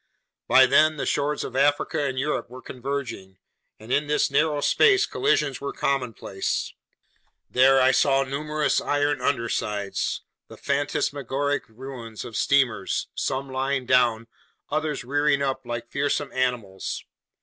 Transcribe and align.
By 0.47 0.65
then 0.65 0.97
the 0.97 1.05
shores 1.05 1.43
of 1.43 1.55
Africa 1.55 2.01
and 2.07 2.17
Europe 2.17 2.49
were 2.49 2.63
converging, 2.63 3.37
and 3.79 3.93
in 3.93 4.07
this 4.07 4.31
narrow 4.31 4.59
space 4.61 5.05
collisions 5.05 5.61
were 5.61 5.73
commonplace. 5.73 6.73
There 7.51 7.79
I 7.79 7.91
saw 7.91 8.23
numerous 8.23 8.81
iron 8.81 9.21
undersides, 9.21 10.23
the 10.47 10.57
phantasmagoric 10.57 11.69
ruins 11.69 12.25
of 12.25 12.35
steamers, 12.35 13.09
some 13.13 13.51
lying 13.51 13.85
down, 13.85 14.25
others 14.71 15.03
rearing 15.03 15.43
up 15.43 15.67
like 15.67 15.91
fearsome 15.91 16.31
animals. 16.31 17.05